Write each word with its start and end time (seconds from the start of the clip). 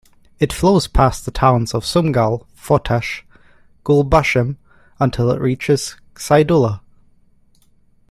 It 0.39 0.51
flows 0.51 0.87
past 0.87 1.25
the 1.25 1.31
towns 1.31 1.75
of 1.75 1.83
Sumgal, 1.83 2.47
Fotash, 2.55 3.21
Gulbashem, 3.85 4.57
until 4.99 5.29
it 5.29 5.39
reaches 5.39 5.95
Xaidulla. 6.15 6.81